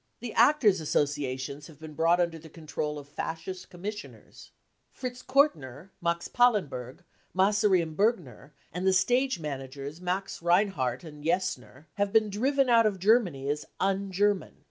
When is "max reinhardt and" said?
10.01-11.23